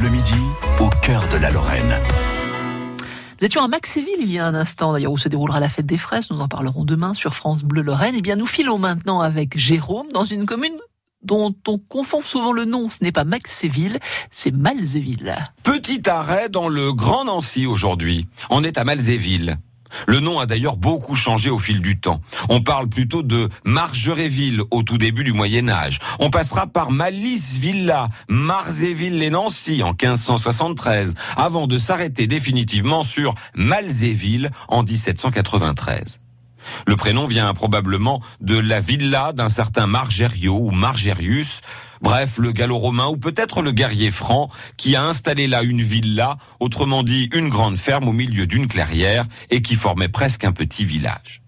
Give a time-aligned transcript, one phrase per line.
[0.00, 0.32] Bleu Midi,
[0.78, 1.94] au cœur de la Lorraine.
[3.38, 5.84] Nous étions à Maxéville il y a un instant, d'ailleurs, où se déroulera la fête
[5.84, 6.30] des fraises.
[6.30, 8.14] Nous en parlerons demain sur France Bleu Lorraine.
[8.16, 10.78] Eh bien, nous filons maintenant avec Jérôme dans une commune
[11.22, 12.88] dont on confond souvent le nom.
[12.88, 13.98] Ce n'est pas Maxéville,
[14.30, 15.36] c'est Malzéville.
[15.64, 18.26] Petit arrêt dans le Grand Nancy aujourd'hui.
[18.48, 19.58] On est à Malzéville.
[20.06, 22.20] Le nom a d'ailleurs beaucoup changé au fil du temps.
[22.48, 25.98] On parle plutôt de Margeréville au tout début du Moyen Âge.
[26.18, 34.82] On passera par Malice Villa, Marzéville-les-Nancy en 1573, avant de s'arrêter définitivement sur Malzéville en
[34.82, 36.18] 1793.
[36.86, 41.60] Le prénom vient probablement de la villa d'un certain Margerio ou Margerius,
[42.00, 47.02] bref, le gallo-romain ou peut-être le guerrier franc qui a installé là une villa, autrement
[47.02, 51.42] dit une grande ferme au milieu d'une clairière et qui formait presque un petit village.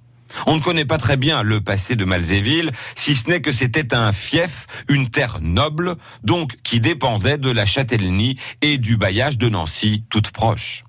[0.46, 3.94] On ne connaît pas très bien le passé de Malzéville, si ce n'est que c'était
[3.94, 9.50] un fief, une terre noble, donc qui dépendait de la châtellenie et du bailliage de
[9.50, 10.84] Nancy, toute proche.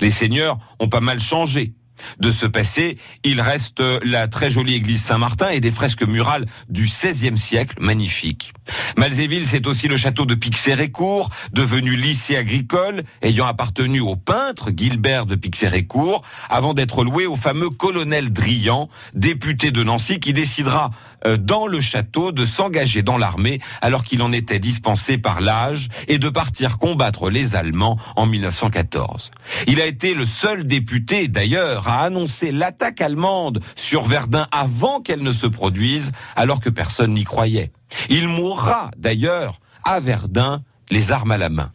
[0.00, 1.74] Les seigneurs ont pas mal changé
[2.18, 6.84] de ce passé, il reste la très jolie église Saint-Martin et des fresques murales du
[6.84, 8.52] XVIe siècle, magnifiques.
[8.96, 15.26] Malzéville, c'est aussi le château de Pixérécourt, devenu lycée agricole, ayant appartenu au peintre Gilbert
[15.26, 20.90] de Pixérécourt, avant d'être loué au fameux colonel Drian, député de Nancy, qui décidera
[21.26, 25.88] euh, dans le château de s'engager dans l'armée alors qu'il en était dispensé par l'âge
[26.08, 29.30] et de partir combattre les Allemands en 1914.
[29.66, 35.22] Il a été le seul député, d'ailleurs, a annoncé l'attaque allemande sur Verdun avant qu'elle
[35.22, 37.72] ne se produise, alors que personne n'y croyait.
[38.08, 41.72] Il mourra d'ailleurs à Verdun, les armes à la main.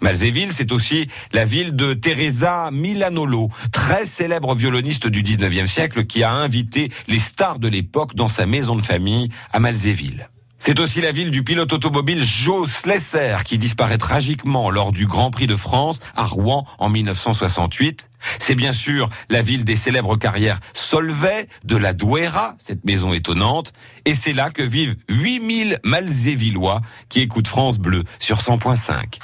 [0.00, 6.22] Malzéville, c'est aussi la ville de Teresa Milanolo, très célèbre violoniste du 19e siècle qui
[6.22, 10.30] a invité les stars de l'époque dans sa maison de famille à Malzéville.
[10.58, 15.30] C'est aussi la ville du pilote automobile Joe Slesser qui disparaît tragiquement lors du Grand
[15.30, 18.07] Prix de France à Rouen en 1968.
[18.38, 23.72] C'est bien sûr la ville des célèbres carrières Solvay, de la Douera, cette maison étonnante,
[24.04, 29.18] et c'est là que vivent 8000 Malzévillois qui écoutent France Bleu sur 100.5.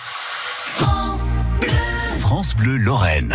[2.21, 3.33] France Bleu Lorraine.